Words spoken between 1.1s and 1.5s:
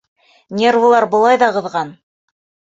былай